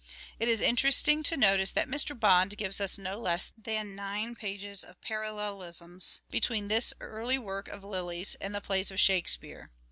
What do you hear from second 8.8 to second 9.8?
of Shakespeare.